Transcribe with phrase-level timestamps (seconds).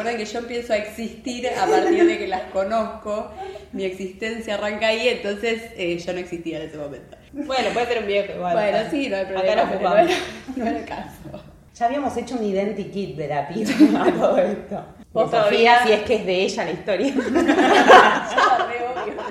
[0.00, 3.32] Recuerden que yo empiezo a existir a partir de que las conozco,
[3.72, 7.16] mi existencia arranca ahí, entonces eh, yo no existía en ese momento.
[7.32, 8.52] Bueno, puede ser un viejo igual.
[8.54, 10.08] Bueno, sí, no hay problema, Acá no era,
[10.54, 11.42] no era el caso.
[11.74, 13.72] Ya habíamos hecho un identikit de la piba
[14.04, 14.84] a todo esto.
[15.12, 17.14] Vos Sofía, todavía- si es que es de ella la historia.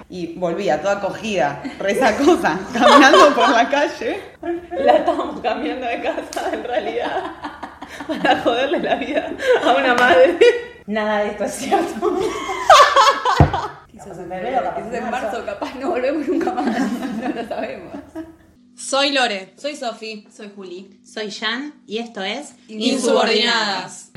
[0.10, 4.20] Y volvía toda cogida, reza cosa, caminando por la calle.
[4.72, 7.24] La estábamos cambiando de casa en realidad.
[8.08, 9.32] Para joderle la vida
[9.64, 10.38] a una madre.
[10.86, 12.20] Nada de esto es cierto.
[13.92, 15.46] Quizás en febrero, capaz quizás en marzo.
[15.46, 16.66] capaz no volvemos nunca más,
[17.22, 17.94] no lo sabemos.
[18.76, 19.54] Soy Lore.
[19.58, 20.28] Soy Sofi.
[20.32, 21.00] Soy Juli.
[21.04, 24.12] Soy Jan y esto es Insubordinadas.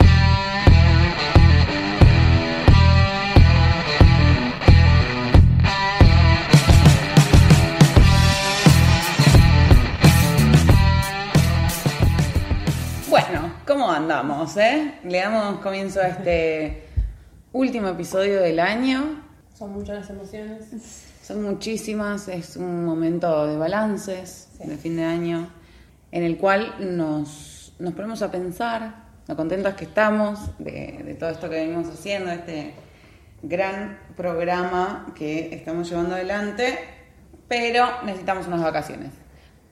[13.80, 14.92] ¿Cómo andamos, eh?
[15.04, 16.84] Le damos comienzo a este
[17.52, 19.22] último episodio del año.
[19.58, 21.06] Son muchas las emociones.
[21.22, 25.48] Son muchísimas, es un momento de balances de fin de año
[26.12, 31.30] en el cual nos, nos ponemos a pensar lo contentas que estamos de, de todo
[31.30, 32.74] esto que venimos haciendo, este
[33.42, 36.78] gran programa que estamos llevando adelante,
[37.48, 39.10] pero necesitamos unas vacaciones.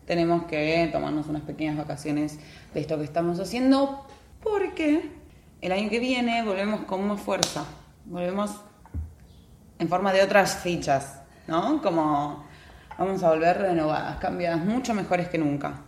[0.09, 2.39] Tenemos que tomarnos unas pequeñas vacaciones
[2.73, 4.07] de esto que estamos haciendo
[4.43, 5.03] porque
[5.61, 7.67] el año que viene volvemos con más fuerza,
[8.07, 8.53] volvemos
[9.79, 11.83] en forma de otras fichas, ¿no?
[11.83, 12.43] Como
[12.97, 15.83] vamos a volver renovadas, cambiadas, mucho mejores que nunca.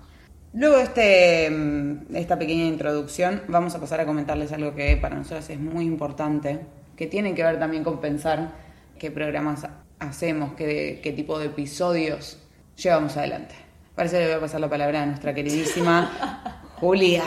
[0.52, 5.16] Luego de este, mm, esta pequeña introducción, vamos a pasar a comentarles algo que para
[5.16, 6.60] nosotros es muy importante,
[6.94, 8.50] que tiene que ver también con pensar
[8.98, 9.66] qué programas
[9.98, 12.38] hacemos, qué, qué tipo de episodios
[12.77, 13.69] llevamos adelante.
[14.00, 17.22] Para eso le voy a pasar la palabra a nuestra queridísima Julia.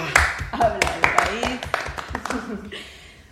[0.52, 0.80] Habla del
[1.46, 1.60] país.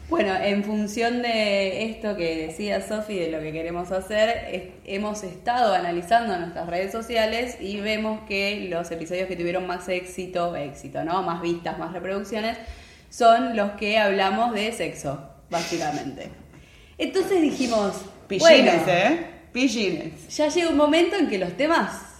[0.10, 5.24] Bueno, en función de esto que decía Sofi, de lo que queremos hacer, es- hemos
[5.24, 11.04] estado analizando nuestras redes sociales y vemos que los episodios que tuvieron más éxito, éxito,
[11.04, 11.24] ¿no?
[11.24, 12.60] Más vistas, más reproducciones,
[13.10, 15.20] son los que hablamos de sexo,
[15.50, 16.30] básicamente.
[17.00, 19.26] Entonces dijimos, Pillines, bueno, ¿eh?
[19.52, 20.28] Pillines.
[20.38, 22.11] ya llega un momento en que los temas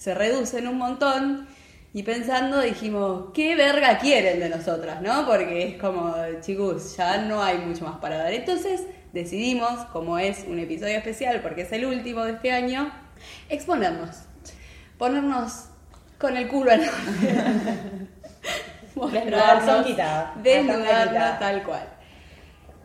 [0.00, 1.46] se reducen un montón
[1.92, 5.02] y pensando dijimos, ¿qué verga quieren de nosotras?
[5.02, 5.26] ¿No?
[5.26, 8.32] Porque es como, chicos, ya no hay mucho más para dar.
[8.32, 8.80] Entonces
[9.12, 12.90] decidimos, como es un episodio especial, porque es el último de este año,
[13.50, 14.22] exponernos,
[14.96, 15.66] ponernos
[16.16, 16.72] con el culo
[19.84, 20.42] quitadas.
[20.42, 21.86] desnudarnos tal cual.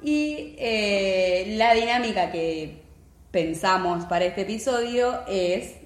[0.03, 2.81] Y eh, la dinámica que
[3.31, 5.84] pensamos para este episodio es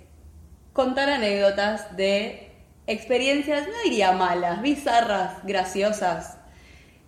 [0.74, 2.52] contar anécdotas de
[2.88, 6.38] experiencias, no diría malas, bizarras, graciosas,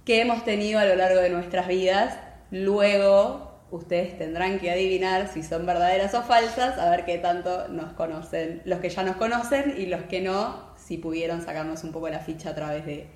[0.05, 2.17] que hemos tenido a lo largo de nuestras vidas.
[2.51, 7.93] Luego ustedes tendrán que adivinar si son verdaderas o falsas, a ver qué tanto nos
[7.93, 12.09] conocen, los que ya nos conocen y los que no, si pudieron sacarnos un poco
[12.09, 13.07] la ficha a través de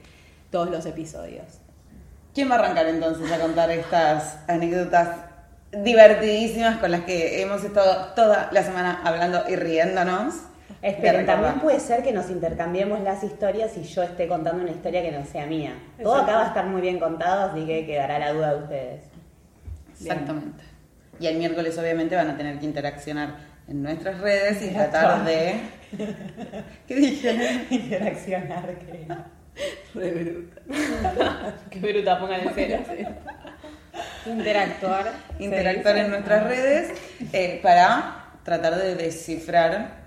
[0.50, 1.60] todos los episodios.
[2.34, 5.35] ¿Quién va a arrancar entonces a contar estas anécdotas
[5.84, 10.36] divertidísimas con las que hemos estado toda la semana hablando y riéndonos?
[10.82, 15.02] Esperen, también puede ser que nos intercambiemos las historias y yo esté contando una historia
[15.02, 15.74] que no sea mía.
[16.02, 16.32] Todo Exacto.
[16.32, 19.04] acá va a estar muy bien contado, así que quedará la duda de ustedes.
[20.00, 20.64] Exactamente.
[21.20, 23.36] Y el miércoles obviamente van a tener que interaccionar
[23.68, 25.60] en nuestras redes y tratar de...
[26.88, 27.66] ¿Qué dije?
[27.70, 29.18] Interaccionar, creo.
[29.96, 31.56] Re bruta.
[31.70, 32.80] Qué bruta, pongan en serio.
[34.26, 35.06] Interactuar.
[35.40, 36.94] Interactuar en nuestras redes
[37.34, 40.04] eh, para tratar de descifrar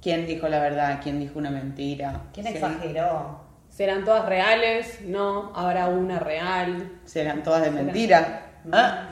[0.00, 2.22] quién dijo la verdad, quién dijo una mentira.
[2.32, 2.52] ¿Quién Sí.
[2.54, 3.40] exageró?
[3.70, 5.00] ¿Serán todas reales?
[5.02, 6.90] No, habrá una real.
[7.04, 8.42] Serán todas de mentira.
[8.70, 9.08] Ah,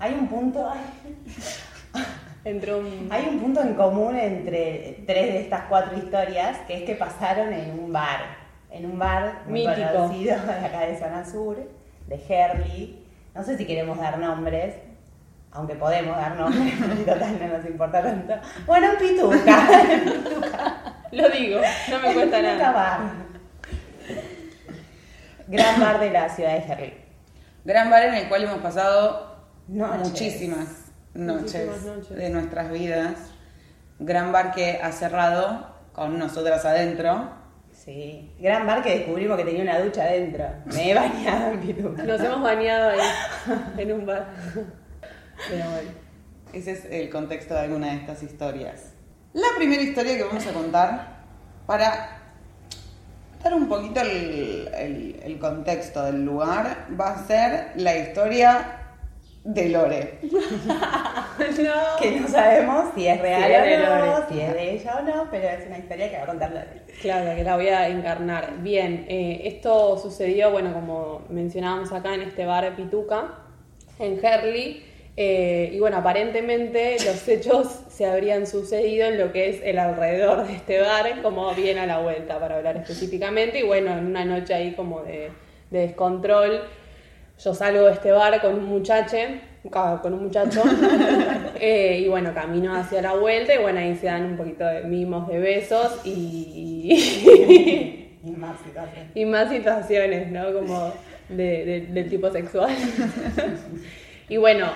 [0.00, 0.80] Hay un punto, ay,
[2.44, 3.08] Entre un.
[3.10, 7.52] hay un punto en común entre tres de estas cuatro historias, que es que pasaron
[7.54, 8.20] en un bar,
[8.70, 9.88] en un bar muy Mítico.
[9.94, 11.56] conocido de acá de zona sur,
[12.06, 13.03] de Herley.
[13.34, 14.74] No sé si queremos dar nombres,
[15.52, 16.72] aunque podemos dar nombres,
[17.04, 18.34] pero total no nos importa tanto.
[18.66, 19.68] Bueno, en Pituca.
[19.92, 20.96] en Pituca.
[21.12, 21.60] Lo digo,
[21.90, 22.72] no me cuesta En Pituca nada.
[22.72, 23.00] Bar.
[25.46, 26.94] Gran bar de la ciudad de Herley.
[27.64, 29.34] gran bar en el cual hemos pasado
[29.68, 30.08] Noches.
[30.08, 30.68] muchísimas
[31.14, 32.16] noches, Muchísimas noches.
[32.16, 33.14] de nuestras vidas.
[33.98, 37.30] Gran bar que ha cerrado con nosotras adentro.
[37.84, 40.46] Sí, gran bar que descubrimos que tenía una ducha adentro.
[40.66, 42.02] Me he bañado en Pituca.
[42.02, 43.00] Nos hemos bañado ahí,
[43.78, 44.26] en un bar.
[45.50, 45.90] Pero bueno.
[46.52, 48.92] Ese es el contexto de alguna de estas historias.
[49.34, 51.08] La primera historia que vamos a contar
[51.66, 52.20] para
[53.42, 58.83] dar un poquito el, el- el contexto del lugar, va a ser la historia
[59.44, 60.18] de Lore.
[60.22, 61.96] no.
[62.00, 64.24] Que no sabemos si es real Si es de o no, Lore.
[64.28, 66.82] si es de ella o no, pero es una historia que va a contar Lore.
[67.00, 68.54] Claro, que la voy a encarnar.
[68.62, 73.38] Bien, eh, esto sucedió, bueno, como mencionábamos acá en este bar Pituca,
[73.98, 74.84] en Herley.
[75.16, 80.46] eh, y bueno, aparentemente los hechos se habrían sucedido en lo que es el alrededor
[80.46, 83.60] de este bar, como bien a la vuelta, para hablar específicamente.
[83.60, 85.30] Y bueno, en una noche ahí como de,
[85.70, 86.62] de descontrol,
[87.38, 89.16] yo salgo de este bar con un muchacho,
[90.02, 90.62] con un muchacho,
[91.60, 94.82] eh, y bueno, camino hacia la vuelta y bueno, ahí se dan un poquito de
[94.84, 99.06] mimos, de besos y, Y más situación.
[99.14, 100.52] y más situaciones, ¿no?
[100.52, 100.92] Como
[101.28, 102.70] de, de- del tipo sexual.
[104.28, 104.66] y bueno,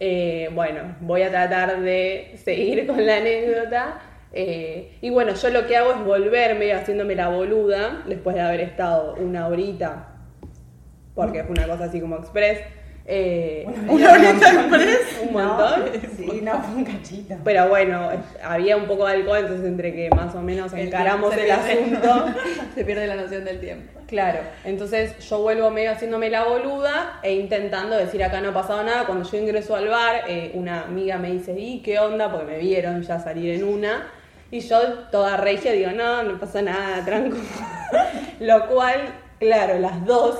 [0.00, 4.00] eh, bueno, voy a tratar de seguir con la anécdota.
[4.32, 8.60] eh, y bueno, yo lo que hago es volverme haciéndome la boluda después de haber
[8.60, 10.08] estado una horita,
[11.18, 12.60] porque fue una cosa así como express.
[13.04, 15.20] eh, ¿Una express?
[15.26, 15.82] Un montón.
[16.16, 17.34] Sí, no, fue un cachito.
[17.42, 18.08] Pero bueno,
[18.44, 22.26] había un poco de alcohol, entonces entre que más o menos encaramos el asunto.
[22.76, 23.98] Se pierde la noción del tiempo.
[24.06, 28.84] Claro, entonces yo vuelvo medio haciéndome la boluda e intentando decir acá no ha pasado
[28.84, 29.04] nada.
[29.04, 32.30] Cuando yo ingreso al bar, eh, una amiga me dice, ¿y qué onda?
[32.30, 34.06] Porque me vieron ya salir en una.
[34.52, 34.80] Y yo,
[35.10, 37.38] toda regia, digo, no, no pasa nada, tranco.
[38.40, 39.00] Lo cual,
[39.40, 40.38] claro, las dos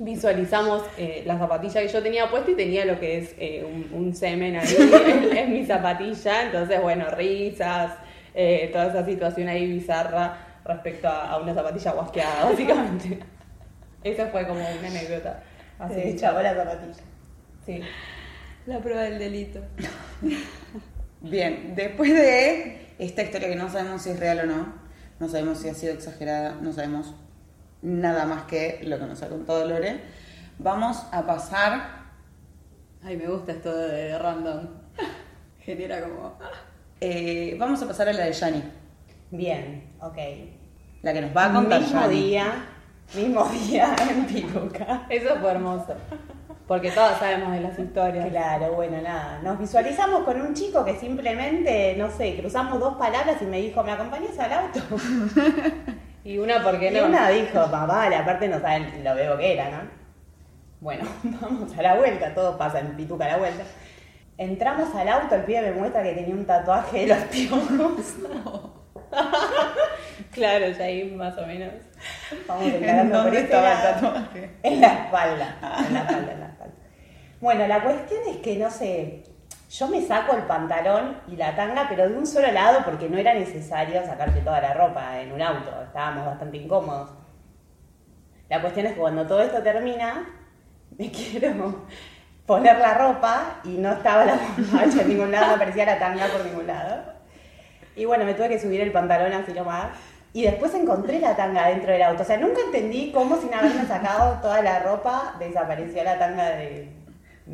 [0.00, 3.90] visualizamos eh, la zapatilla que yo tenía puesta y tenía lo que es eh, un,
[3.92, 4.74] un semen ahí
[5.06, 6.46] en, en mi zapatilla.
[6.46, 7.92] Entonces, bueno, risas,
[8.34, 13.18] eh, toda esa situación ahí bizarra respecto a, a una zapatilla guasqueada, básicamente.
[14.02, 15.42] Esa fue como una anécdota.
[15.78, 17.04] Así, Se echaba la zapatilla.
[17.66, 17.80] sí.
[18.66, 19.60] La prueba del delito.
[21.22, 24.74] Bien, después de esta historia que no sabemos si es real o no,
[25.18, 27.14] no sabemos si ha sido exagerada, no sabemos
[27.82, 30.00] nada más que lo que nos ha contado Lore,
[30.58, 32.00] vamos a pasar,
[33.02, 34.66] Ay, me gusta esto de random.
[35.60, 36.34] Genera como.
[37.00, 38.62] eh, vamos a pasar a la de Yani,
[39.30, 40.16] Bien, ok.
[41.02, 42.64] la que nos va a contar mismo día,
[43.14, 45.06] mismo día en Piluca.
[45.08, 45.94] Eso fue hermoso.
[46.66, 48.28] Porque todos sabemos de las historias.
[48.28, 49.40] Claro, bueno, nada.
[49.42, 53.82] Nos visualizamos con un chico que simplemente, no sé, cruzamos dos palabras y me dijo,
[53.82, 54.80] ¿me acompañas al auto?
[56.30, 57.06] Y una porque Y no.
[57.06, 59.78] una dijo, mamá, la parte no saben lo veo que era, ¿no?
[60.80, 63.64] Bueno, vamos a la vuelta, todo pasa en Pituca a la vuelta.
[64.38, 68.14] Entramos al auto, el pibe me muestra que tenía un tatuaje de los piojos.
[70.30, 71.72] Claro, ya ahí más o menos.
[72.46, 73.94] Vamos ¿En dónde este estaba el lado.
[73.94, 74.50] tatuaje?
[74.62, 76.74] En la espalda, en la espalda, en la espalda.
[77.40, 79.24] Bueno, la cuestión es que, no sé,
[79.70, 83.16] yo me saco el pantalón y la tanga, pero de un solo lado porque no
[83.16, 87.10] era necesario sacarte toda la ropa en un auto, estábamos bastante incómodos.
[88.48, 90.26] La cuestión es que cuando todo esto termina,
[90.98, 91.86] me quiero
[92.46, 96.26] poner la ropa y no estaba la bombacha en ningún lado, no aparecía la tanga
[96.26, 97.04] por ningún lado.
[97.94, 99.90] Y bueno, me tuve que subir el pantalón así nomás.
[100.32, 102.22] Y después encontré la tanga dentro del auto.
[102.22, 106.99] O sea, nunca entendí cómo sin haberme sacado toda la ropa desapareció la tanga de,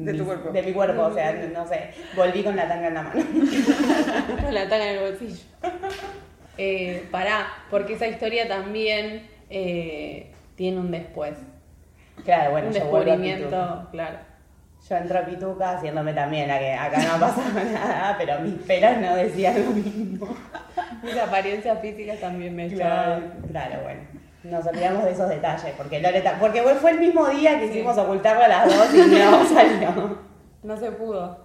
[0.04, 0.50] De tu cuerpo.
[0.50, 1.02] De mi cuerpo.
[1.02, 1.90] O sea, no sé.
[2.14, 3.22] Volví con la tanga en la mano.
[4.44, 5.42] Con la tanga en el bolsillo.
[6.58, 11.34] Eh, pará, porque esa historia también eh, tiene un después.
[12.24, 13.28] Claro, bueno, un yo vuelvo a Pituca.
[13.28, 14.18] descubrimiento, claro.
[14.88, 18.54] Yo entro a Pituca haciéndome también la que acá no ha pasado nada, pero mis
[18.62, 20.36] pelos no decían lo mismo.
[21.02, 23.42] Mis apariencias físicas también me Claro, echaban.
[23.50, 24.00] claro, bueno.
[24.50, 28.44] Nos olvidamos de esos detalles, porque Loreta, porque fue el mismo día que hicimos ocultarlo
[28.44, 30.18] a las dos y no salió.
[30.62, 31.38] No se pudo.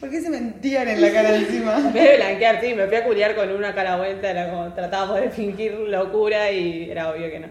[0.00, 1.78] ¿Por qué se mentían en la cara encima?
[1.94, 5.20] Me de blanquear, sí, me fui a culiar con una cara vuelta, era como tratábamos
[5.20, 7.48] de fingir locura y era obvio que no.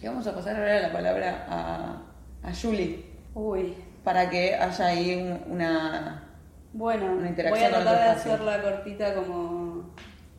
[0.00, 2.02] Le vamos a pasar ahora la palabra a,
[2.42, 3.74] a Julie, Uy.
[4.04, 6.24] para que haya ahí un- una...
[6.72, 8.32] Bueno, Una voy interacción a con tratar de espacio.
[8.34, 9.90] hacerla cortita como,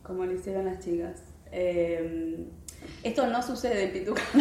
[0.02, 1.22] como lo hicieron las chicas.
[1.52, 2.36] Eh,
[3.02, 4.22] esto no sucede en Pituca,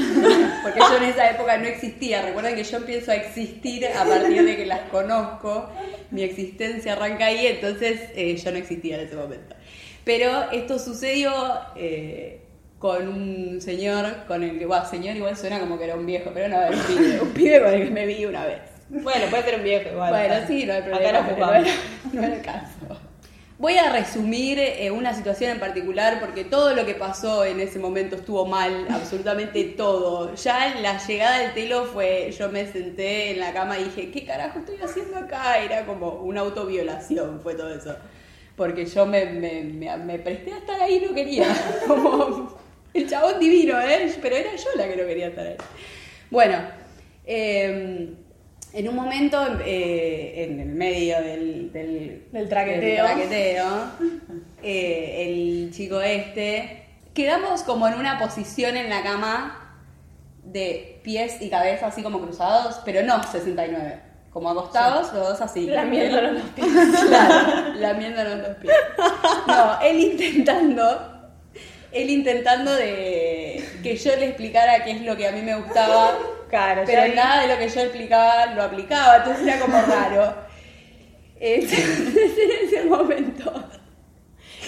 [0.63, 2.21] porque yo en esa época no existía.
[2.21, 5.69] Recuerden que yo empiezo a existir a partir de que las conozco.
[6.11, 9.55] Mi existencia arranca ahí, entonces eh, yo no existía en ese momento.
[10.03, 11.31] Pero esto sucedió
[11.75, 12.41] eh,
[12.79, 16.31] con un señor con el que, bueno, señor igual suena como que era un viejo,
[16.33, 18.59] pero no, era un pibe, un pibe con el que me vi una vez.
[18.89, 20.09] Bueno, puede ser un viejo igual.
[20.09, 21.21] Bueno, sí, no hay Acá problema.
[21.21, 21.73] no no era,
[22.11, 23.08] no era el caso.
[23.59, 27.77] Voy a resumir eh, una situación en particular porque todo lo que pasó en ese
[27.77, 30.33] momento estuvo mal, absolutamente todo.
[30.35, 34.23] Ya la llegada del telo fue, yo me senté en la cama y dije, ¿qué
[34.23, 35.57] carajo estoy haciendo acá?
[35.57, 37.97] Era como una autoviolación, fue todo eso.
[38.55, 39.27] porque yo me,
[40.23, 41.47] presté a estar ahí y no quería.
[41.85, 42.57] Como
[42.93, 44.09] el chabón divino, ¿eh?
[44.21, 45.57] Pero era yo la que no quería estar ahí.
[46.31, 46.59] Bueno,
[47.25, 48.15] eh,
[48.73, 53.05] en un momento, eh, en el medio del, del, Del traqueteo.
[53.05, 53.65] traqueteo,
[54.61, 59.77] eh, el chico este, quedamos como en una posición en la cama
[60.43, 63.99] de pies y cabeza así como cruzados, pero no 69,
[64.31, 65.65] como acostados, los dos así.
[65.65, 66.67] Lamiéndonos los pies.
[67.07, 68.73] Claro, lamiéndonos los pies.
[69.47, 71.33] No, él intentando,
[71.91, 76.13] él intentando de que yo le explicara qué es lo que a mí me gustaba,
[76.49, 79.81] Claro, pero ya vi- nada de lo que yo explicaba lo aplicaba, entonces era como
[79.87, 80.35] raro.
[81.39, 83.65] Entonces en ese momento.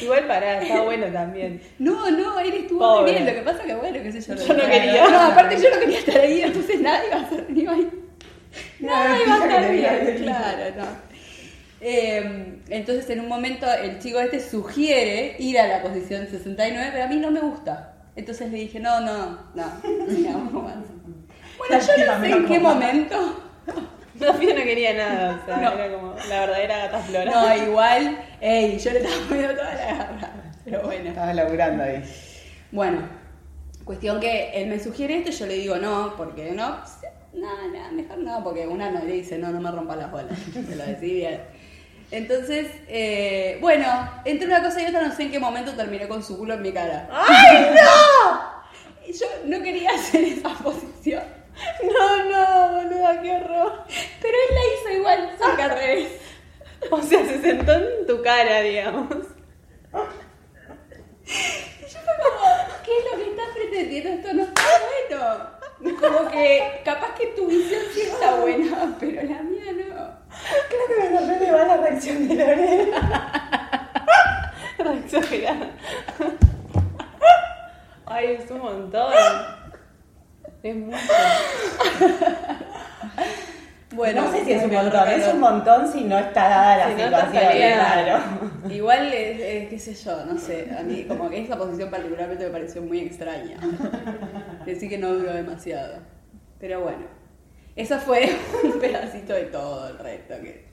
[0.01, 1.61] Igual pará, está bueno también.
[1.77, 3.01] No, no, él estuvo Pobre.
[3.03, 3.25] muy bien.
[3.25, 4.35] Lo que pasa que, bueno, qué sé yo.
[4.47, 5.07] Yo no quería.
[5.09, 7.45] No, aparte yo no quería estar ahí, entonces nada iba a ser.
[7.49, 7.77] Ni iba a,
[8.79, 10.15] nada iba a estar bien.
[10.23, 11.11] Claro, no.
[11.81, 17.03] Eh, entonces en un momento el chico este sugiere ir a la posición 69, pero
[17.05, 17.93] a mí no me gusta.
[18.15, 19.65] Entonces le dije, no, no, no.
[20.07, 20.75] digamos más.
[21.67, 23.41] Bueno, yo no sé en qué momento.
[24.15, 25.71] No, yo no quería nada, o sea, No.
[25.73, 27.31] era como la verdadera gata flora.
[27.31, 30.31] No, igual, ey, yo le estaba poniendo toda la garra.
[30.63, 31.09] Pero bueno.
[31.09, 32.03] Estabas laburando ahí.
[32.71, 33.01] Bueno,
[33.83, 36.77] cuestión que él me sugiere esto y yo le digo no, porque no,
[37.33, 40.37] nada, nada, mejor no, porque una no le dice no, no me rompa las bolas,
[40.53, 41.41] se lo decí bien.
[42.11, 43.87] Entonces, eh, bueno,
[44.25, 46.61] entre una cosa y otra no sé en qué momento terminé con su culo en
[46.61, 47.07] mi cara.
[47.11, 48.61] ¡Ay, no!
[49.11, 51.23] Yo no quería hacer esa posición,
[51.83, 53.83] No, no, boluda, qué horror.
[54.21, 56.07] pero él la hizo igual, solo que al revés.
[56.89, 59.07] O sea, se sentó en tu cara, digamos.
[61.23, 62.41] Y yo fue como,
[62.83, 64.09] ¿qué es lo que estás pretendiendo?
[64.09, 65.99] Esto no está bueno.
[65.99, 70.21] Como que capaz que tu visión sí está buena, pero la mía no.
[70.69, 73.41] Creo que me sorprende más la reacción de Lorena.
[74.79, 75.71] Re exagerada.
[78.07, 79.13] Ay, es un montón.
[80.63, 80.97] Es mucho.
[84.55, 88.23] Es un montón, es un montón si no está dada la Si situación, claro.
[88.69, 92.45] Igual, es, es- qué sé yo, no sé, a mí como que esa posición particularmente
[92.45, 93.57] me pareció muy extraña.
[94.65, 95.95] Decir que no duró demasiado.
[96.59, 97.05] Pero bueno,
[97.75, 98.29] eso fue
[98.63, 100.69] un pedacito de todo el resto que...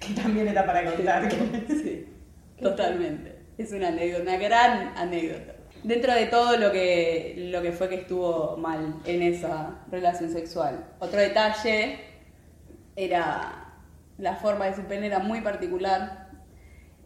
[0.00, 1.28] Que también era para contar.
[1.68, 2.06] Sí,
[2.60, 3.38] totalmente.
[3.56, 5.52] Es una anécdota, una gran anécdota.
[5.84, 10.84] Dentro de todo lo que, lo que fue que estuvo mal en esa relación sexual.
[10.98, 11.98] Otro detalle
[12.96, 13.52] era
[14.18, 16.28] la forma de su pene era muy particular.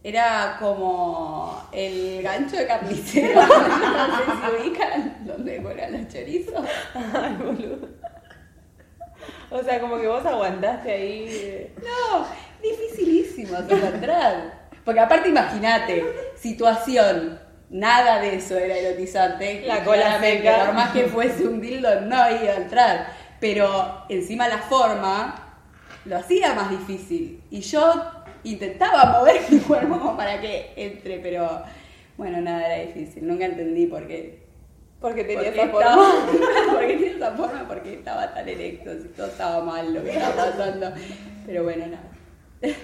[0.02, 6.64] Era como el gancho de carnicero, no sé si ubican, donde cuelgan los chorizos.
[6.94, 7.88] Ay, boludo.
[9.50, 11.26] O sea, como que vos aguantaste ahí.
[11.28, 12.26] eh, No,
[12.62, 14.68] dificilísimo de encontrar.
[14.84, 16.04] Porque aparte imagínate,
[16.36, 17.40] situación,
[17.70, 19.62] nada de eso era erotizante.
[19.66, 20.66] La cola seca.
[20.66, 23.06] Por más que fuese un dildo, no iba a entrar.
[23.40, 25.45] Pero encima la forma
[26.06, 27.42] lo hacía más difícil.
[27.50, 27.92] Y yo
[28.44, 31.62] intentaba mover mi cuerpo para que entre, pero
[32.16, 33.26] bueno, nada, era difícil.
[33.26, 34.44] Nunca entendí por qué.
[35.00, 35.90] Porque por tenía qué esa forma.
[35.90, 40.02] estaba- por qué tenía esa forma, porque estaba tan erecto, si todo estaba mal lo
[40.02, 40.92] que estaba pasando.
[41.46, 42.74] Pero bueno, nada.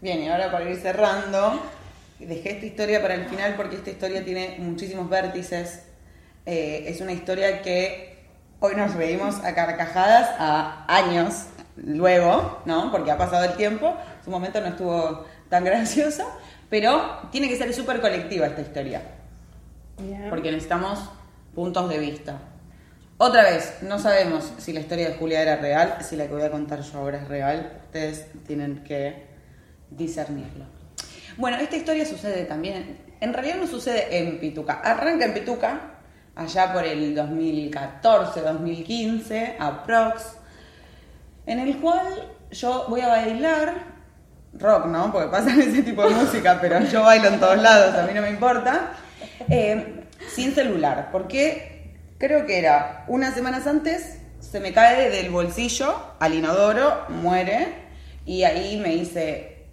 [0.00, 1.60] Bien, y ahora para ir cerrando,
[2.18, 5.86] dejé esta historia para el final porque esta historia tiene muchísimos vértices.
[6.46, 8.18] Eh, es una historia que
[8.60, 12.90] hoy nos reímos a carcajadas a años luego, ¿no?
[12.90, 16.26] Porque ha pasado el tiempo, su momento no estuvo tan graciosa,
[16.70, 19.02] pero tiene que ser súper colectiva esta historia,
[20.30, 21.10] porque necesitamos
[21.54, 22.38] puntos de vista.
[23.16, 26.42] Otra vez, no sabemos si la historia de Julia era real, si la que voy
[26.42, 27.80] a contar yo ahora es real.
[27.86, 29.26] Ustedes tienen que
[29.88, 30.64] discernirlo.
[31.36, 35.94] Bueno, esta historia sucede también, en realidad no sucede en Pituca, arranca en Pituca,
[36.34, 40.36] allá por el 2014, 2015, aprox,
[41.46, 43.94] en el cual yo voy a bailar
[44.58, 45.12] rock, ¿no?
[45.12, 48.22] Porque pasan ese tipo de música, pero yo bailo en todos lados, a mí no
[48.22, 48.92] me importa,
[49.48, 55.94] eh, sin celular, porque creo que era unas semanas antes, se me cae del bolsillo
[56.18, 57.84] al inodoro, muere,
[58.24, 59.66] y ahí me hice,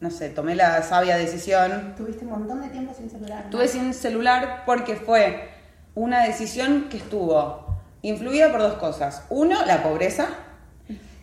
[0.00, 3.44] no sé, tomé la sabia decisión Tuviste un montón de tiempo sin celular.
[3.44, 3.50] ¿no?
[3.50, 5.48] Tuve sin celular porque fue
[5.94, 7.66] una decisión que estuvo
[8.02, 9.24] influida por dos cosas.
[9.30, 10.28] Uno, la pobreza.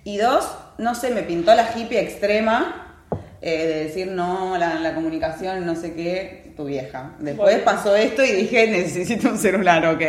[0.10, 0.50] Y dos,
[0.80, 3.06] no sé, me pintó la hippie extrema
[3.42, 7.12] eh, de decir no, la, la comunicación, no sé qué, tu vieja.
[7.20, 7.64] Después Bueno.
[7.64, 10.02] pasó esto y dije, necesito un celular, ok.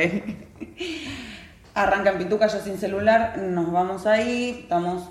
[1.74, 5.06] Arranca en Pituca, yo sin celular, nos vamos ahí, estamos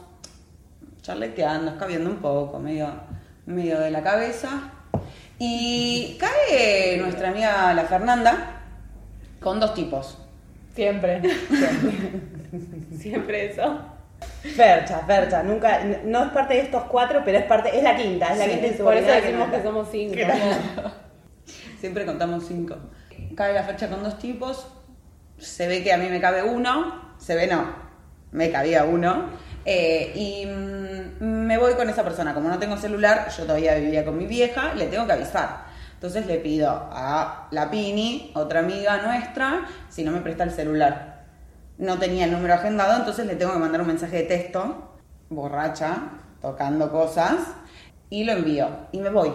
[1.03, 2.89] charleteando, escabeando un poco, medio,
[3.45, 4.71] medio de la cabeza.
[5.37, 8.63] Y cae nuestra amiga la Fernanda
[9.39, 10.17] con dos tipos.
[10.73, 11.21] Siempre.
[12.97, 13.98] Siempre eso.
[14.41, 18.31] Fercha, Fercha, nunca, no es parte de estos cuatro, pero es parte, es la quinta,
[18.33, 20.15] es la Sí, quinta Por eso decimos que somos cinco.
[21.79, 22.77] Siempre contamos cinco.
[23.35, 24.67] Cae la fecha con dos tipos.
[25.37, 27.15] Se ve que a mí me cabe uno.
[27.17, 27.73] Se ve no.
[28.31, 29.29] Me cabía uno.
[29.65, 32.33] Eh, y mm, me voy con esa persona.
[32.33, 35.69] Como no tengo celular, yo todavía vivía con mi vieja, le tengo que avisar.
[35.93, 41.08] Entonces le pido a la Pini, otra amiga nuestra, si no me presta el celular.
[41.79, 44.91] No tenía el número agendado, entonces le tengo que mandar un mensaje de texto,
[45.29, 45.95] borracha,
[46.41, 47.35] tocando cosas,
[48.09, 48.67] y lo envío.
[48.91, 49.31] Y me voy.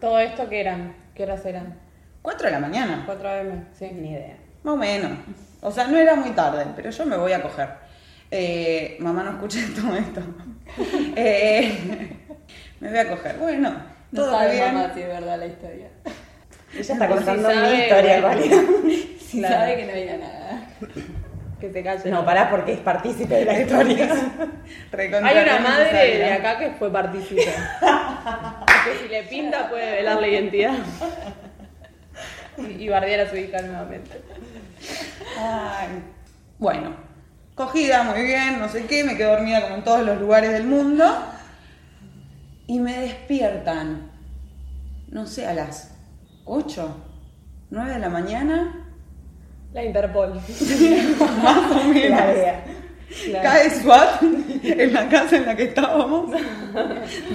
[0.00, 1.78] Todo esto que eran, ¿qué horas eran?
[2.22, 3.02] 4 de la mañana.
[3.06, 3.90] 4 AM, sí.
[3.92, 4.36] Ni idea.
[4.62, 5.12] Más o menos.
[5.62, 7.68] O sea, no era muy tarde, pero yo me voy a coger.
[8.30, 10.20] Eh, mamá, no escuché todo esto.
[11.16, 12.16] Eh,
[12.80, 13.36] me voy a coger.
[13.38, 13.70] Bueno,
[14.10, 14.74] No todo sabe bien.
[14.74, 15.88] mamá si es verdad la historia.
[16.74, 18.62] Ella está contando si mi historia, realidad.
[19.20, 20.68] Si sabe que no había nada.
[21.72, 22.10] Que.
[22.10, 24.08] No, pará porque es partícipe de la historia.
[24.92, 27.42] Hay una madre de acá que fue partícipe.
[27.42, 30.74] que si le pinta puede velar la identidad.
[32.58, 34.22] Y, y bardear a su hija nuevamente.
[35.38, 36.02] Ay.
[36.58, 36.94] Bueno,
[37.54, 40.64] cogida, muy bien, no sé qué, me quedo dormida como en todos los lugares del
[40.64, 41.04] mundo.
[42.66, 44.10] Y me despiertan,
[45.08, 45.94] no sé, a las
[46.44, 46.96] 8,
[47.70, 48.83] 9 de la mañana.
[49.74, 50.34] La Interpol.
[51.42, 52.20] Más o menos.
[52.20, 52.64] La idea.
[53.26, 53.42] Claro.
[53.42, 54.22] Cae SWAT
[54.62, 56.30] en la casa en la que estábamos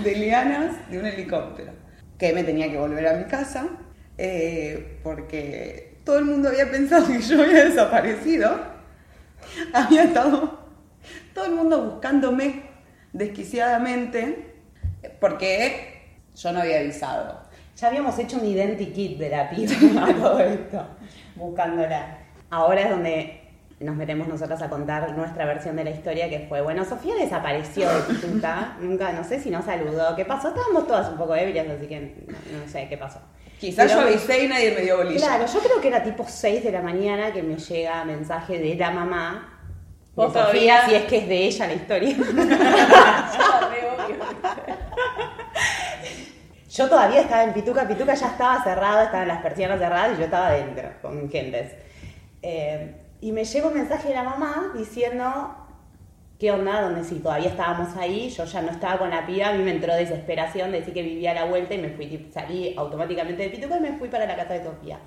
[0.04, 1.74] de lianas de un helicóptero.
[2.18, 3.68] Que me tenía que volver a mi casa
[4.18, 8.58] eh, porque todo el mundo había pensado que yo había desaparecido.
[9.74, 10.60] Había estado
[11.34, 12.64] todo el mundo buscándome
[13.14, 14.54] desquiciadamente
[15.20, 17.42] porque yo no había avisado.
[17.76, 20.86] Ya habíamos hecho un identikit de la piba a todo esto,
[21.36, 22.29] buscándola.
[22.50, 23.42] Ahora es donde
[23.80, 27.90] nos metemos nosotras a contar nuestra versión de la historia que fue, bueno, Sofía desapareció
[27.90, 30.50] de Pituca, nunca, no sé si nos saludó, ¿qué pasó?
[30.50, 33.20] Estábamos todas un poco ebrias, así que no, no sé qué pasó.
[33.60, 35.26] Quizás Pero- yo avisé y nadie me dio bolilla.
[35.28, 38.76] Claro, yo creo que era tipo 6 de la mañana que me llega mensaje de
[38.76, 39.60] la mamá
[40.16, 42.16] de Sofía, todavía- si es que es de ella la historia.
[46.72, 50.26] Yo todavía estaba en Pituca, Pituca ya estaba cerrado, estaban las persianas cerradas y yo
[50.26, 51.74] estaba adentro con gentes.
[52.42, 55.56] Eh, y me llegó un mensaje de la mamá diciendo,
[56.40, 56.82] ¿qué onda?
[56.82, 59.72] Donde si todavía estábamos ahí, yo ya no estaba con la piba, a mí me
[59.72, 63.82] entró desesperación, decir que vivía la vuelta y me fui, salí automáticamente de Pituca y
[63.82, 65.00] me fui para la casa de Sofía.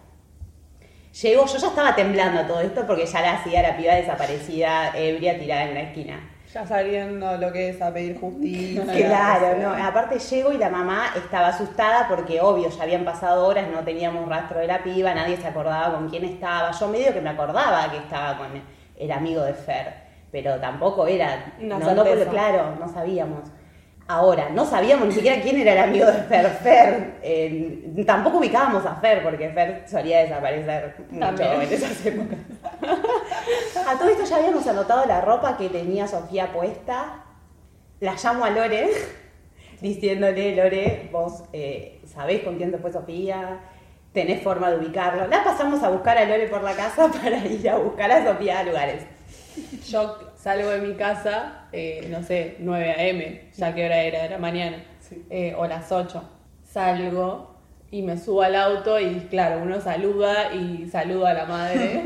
[1.20, 5.38] Llego, yo ya estaba temblando todo esto porque ya la hacía la piba desaparecida, ebria,
[5.38, 6.31] tirada en la esquina.
[6.52, 8.84] Ya sabiendo lo que es a pedir justicia.
[8.92, 9.84] Claro, no.
[9.84, 14.28] Aparte llego y la mamá estaba asustada porque obvio, ya habían pasado horas, no teníamos
[14.28, 16.70] rastro de la piba, nadie se acordaba con quién estaba.
[16.72, 18.48] Yo medio que me acordaba que estaba con
[18.96, 19.94] el amigo de Fer,
[20.30, 23.40] pero tampoco era, Una no, no, claro, no sabíamos.
[24.08, 26.46] Ahora, no sabíamos ni siquiera quién era el amigo de Fer.
[26.62, 31.62] Fer, eh, tampoco ubicábamos a Fer porque Fer solía desaparecer mucho También.
[31.62, 32.38] en esas épocas.
[33.86, 37.24] A todo esto ya habíamos anotado la ropa que tenía Sofía puesta.
[38.00, 38.90] La llamo a Lore
[39.80, 43.60] diciéndole, Lore, vos eh, sabés con quién se fue Sofía,
[44.12, 45.26] tenés forma de ubicarlo.
[45.28, 48.60] La pasamos a buscar a Lore por la casa para ir a buscar a Sofía
[48.60, 49.04] a lugares.
[49.88, 54.38] Yo salgo de mi casa, eh, no sé, 9 a.m., ya que hora era, era
[54.38, 54.82] mañana,
[55.30, 56.22] eh, o las 8.
[56.64, 57.51] Salgo
[57.92, 62.05] y me subo al auto y claro, uno saluda y saluda a la madre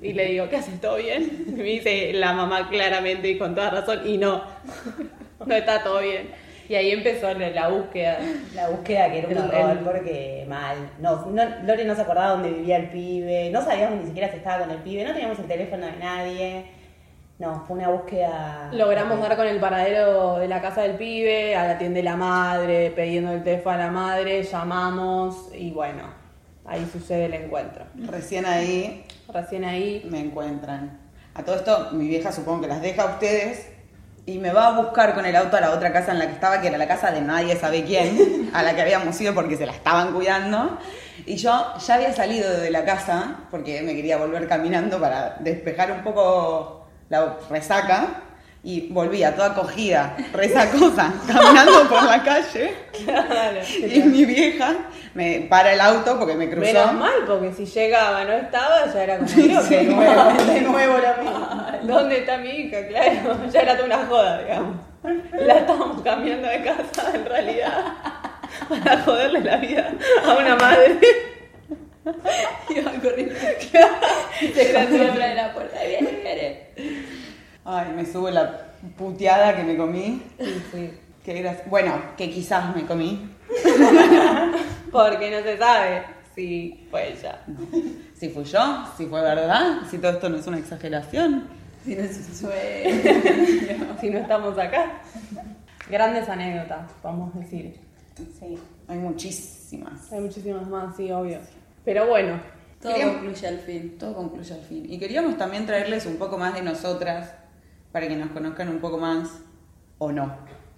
[0.00, 0.80] y le digo, ¿qué haces?
[0.80, 1.46] ¿Todo bien?
[1.48, 4.44] Y me dice la mamá claramente y con toda razón, y no,
[5.44, 6.28] no está todo bien.
[6.68, 8.18] Y ahí empezó la búsqueda.
[8.54, 10.76] La búsqueda que era un horror porque mal.
[11.00, 14.36] No, no, Lore no se acordaba dónde vivía el pibe, no sabíamos ni siquiera si
[14.36, 16.64] estaba con el pibe, no teníamos el teléfono de nadie.
[17.38, 18.70] No, fue una búsqueda.
[18.72, 22.16] Logramos dar con el paradero de la casa del pibe, a la tienda de la
[22.16, 26.04] madre, pidiendo el teléfono a la madre, llamamos y bueno,
[26.64, 27.84] ahí sucede el encuentro.
[27.94, 30.98] Recién ahí Recién ahí, me encuentran.
[31.34, 33.66] A todo esto, mi vieja supongo que las deja a ustedes
[34.24, 36.32] y me va a buscar con el auto a la otra casa en la que
[36.32, 39.56] estaba, que era la casa de nadie sabe quién, a la que habíamos ido porque
[39.56, 40.78] se la estaban cuidando.
[41.26, 45.90] Y yo ya había salido de la casa porque me quería volver caminando para despejar
[45.90, 48.22] un poco la resaca.
[48.62, 52.74] Y volvía toda cogida, resacosa, caminando por la calle.
[53.94, 54.74] Y mi vieja
[55.14, 56.72] me para el auto porque me cruzó.
[56.72, 60.60] menos mal, porque si llegaba no estaba, ya era como Sí, sí, de nuevo, de
[60.62, 61.66] nuevo lo mismo.
[61.84, 62.88] ¿Dónde está mi hija?
[62.88, 64.76] Claro, ya era toda una joda, digamos.
[65.38, 67.84] La estábamos cambiando de casa en realidad
[68.68, 69.92] para joderle la vida
[70.26, 70.98] a una madre.
[72.70, 73.34] Iba corriendo.
[73.34, 75.78] Atrás de la puerta.
[75.84, 76.60] Viene, viene.
[77.64, 80.22] Ay, me sube la puteada que me comí.
[80.38, 80.90] Sí, sí.
[81.24, 83.28] Qué gracia- Bueno, que quizás me comí.
[84.92, 86.02] Porque no se sabe
[86.34, 87.40] si fue ella.
[88.14, 91.48] Si fui yo, si fue verdad, si todo esto no es una exageración.
[91.84, 93.86] Si no es un sueño.
[94.00, 95.00] Si no estamos acá.
[95.88, 97.74] Grandes anécdotas, vamos a decir.
[98.38, 98.58] Sí.
[98.88, 100.12] Hay muchísimas.
[100.12, 101.38] Hay muchísimas más, sí, obvio.
[101.86, 102.38] Pero bueno,
[102.82, 103.96] Todo Queríamos- concluye al fin.
[103.98, 104.84] Todo concluye al fin.
[104.86, 107.32] Y queríamos también traerles un poco más de nosotras
[107.92, 109.30] para que nos conozcan un poco más
[109.96, 110.36] o no.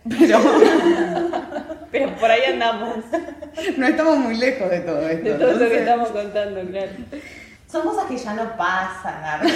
[0.08, 0.38] Pero
[1.90, 3.04] pero por ahí andamos.
[3.76, 5.28] no estamos muy lejos de todo esto.
[5.28, 6.92] De todo lo que estamos contando, claro.
[7.70, 9.40] Son cosas que ya no pasan.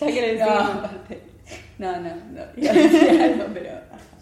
[0.00, 0.48] Ya No, crecimos.
[0.48, 1.20] aparte-
[1.78, 2.42] no, no, no.
[2.56, 3.70] Iba a decir algo, pero.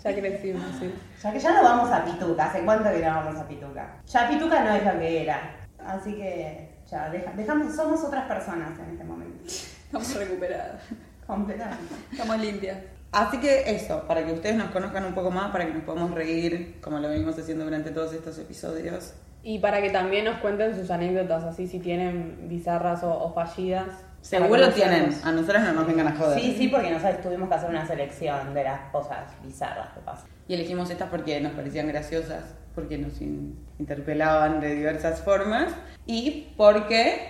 [0.05, 0.95] Ya crecimos, sí.
[1.23, 2.47] Ya que ya no vamos a Pituca.
[2.47, 3.97] ¿Hace cuánto que no vamos a Pituca?
[4.07, 5.57] Ya Pituca no es lo que era.
[5.85, 9.45] Así que ya deja- dejamos, somos otras personas en este momento.
[9.47, 10.81] Estamos recuperados.
[11.27, 11.95] Completamente.
[12.13, 12.79] Estamos limpias.
[13.11, 16.11] Así que eso, para que ustedes nos conozcan un poco más, para que nos podamos
[16.13, 19.15] reír, como lo venimos haciendo durante todos estos episodios.
[19.43, 23.89] Y para que también nos cuenten sus anécdotas, así si tienen bizarras o, o fallidas.
[24.21, 26.39] Seguro tienen, a nosotras no nos vengan a joder.
[26.41, 30.27] Sí, sí, porque nosotros tuvimos que hacer una selección de las cosas bizarras que pasan.
[30.49, 35.73] Y elegimos estas porque nos parecían graciosas, porque nos in- interpelaban de diversas formas
[36.07, 37.29] y porque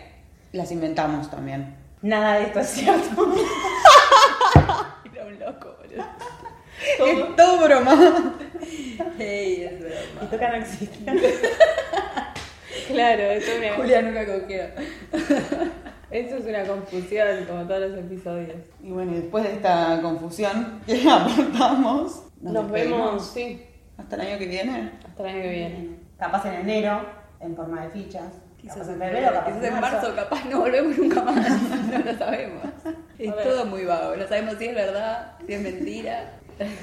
[0.53, 1.77] las inventamos también.
[2.03, 3.35] Nada de esto es cierto.
[5.13, 6.05] Era un loco, boludo.
[7.07, 8.35] Es todo broma.
[9.17, 10.21] Hey, es broma.
[10.21, 11.13] Pituca no existe.
[12.89, 14.63] Claro, eso es, una, Julia nunca cogió.
[16.11, 18.57] Eso es una confusión, como todos los episodios.
[18.83, 22.99] Y bueno, y después de esta confusión que aportamos, Nos, despedimos.
[23.07, 23.63] vemos, sí,
[23.97, 24.93] hasta el año que viene.
[25.07, 25.89] hasta el año que viene.
[26.19, 27.01] Capaz en enero,
[27.41, 28.33] en forma de fichas.
[28.61, 31.47] Quizás Capaz en febrero, capaz quizás en marzo, capaz no volvemos nunca más.
[31.93, 32.65] No lo sabemos.
[33.19, 34.17] Es todo muy vago.
[34.17, 36.33] No sabemos si es verdad, si es mentira.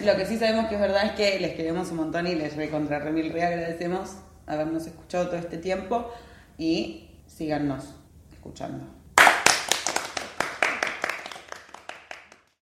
[0.06, 2.56] Lo que sí sabemos que es verdad es que les queremos un montón y les
[2.56, 4.16] recontra remil re agradecemos
[4.48, 6.10] habernos escuchado todo este tiempo
[6.58, 7.94] y síganos
[8.32, 8.86] escuchando.